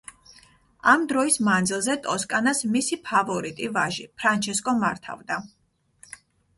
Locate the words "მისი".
2.77-3.01